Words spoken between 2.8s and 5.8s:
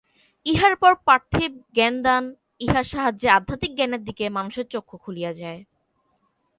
সাহায্যে আধ্যাত্মিক জ্ঞানের দিকে মানুষের চক্ষু খুলিয়া যায়।